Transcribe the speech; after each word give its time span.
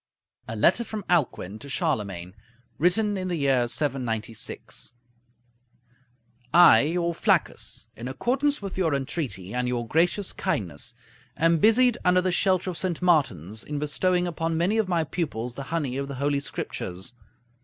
A 0.47 0.55
LETTER 0.55 0.83
FROM 0.83 1.05
ALCUIN 1.09 1.59
TO 1.59 1.69
CHARLEMAGNE 1.69 2.33
(Written 2.79 3.17
in 3.17 3.27
the 3.27 3.35
year 3.35 3.67
796) 3.67 4.93
I, 6.51 6.79
your 6.79 7.13
Flaccus, 7.13 7.85
in 7.95 8.07
accordance 8.07 8.63
with 8.63 8.79
your 8.79 8.95
entreaty 8.95 9.53
and 9.53 9.67
your 9.67 9.87
gracious 9.87 10.33
kindness, 10.33 10.95
am 11.37 11.59
busied 11.59 11.99
under 12.03 12.19
the 12.21 12.31
shelter 12.31 12.71
of 12.71 12.79
St. 12.79 12.99
Martin's, 13.03 13.63
in 13.63 13.77
bestowing 13.77 14.25
upon 14.25 14.57
many 14.57 14.79
of 14.79 14.89
my 14.89 15.03
pupils 15.03 15.53
the 15.53 15.61
honey 15.69 15.97
of 15.97 16.07
the 16.07 16.15
Holy 16.15 16.39
Scriptures. 16.39 17.13